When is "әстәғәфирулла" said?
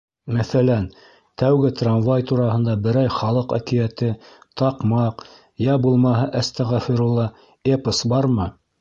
6.45-7.33